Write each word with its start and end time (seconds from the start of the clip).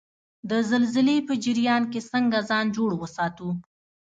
د 0.49 0.51
زلزلې 0.69 1.17
په 1.27 1.33
جریان 1.43 1.83
کې 1.91 1.99
څنګه 2.11 2.37
ځان 2.49 2.65
جوړ 2.77 2.89
وساتو؟ 2.97 3.49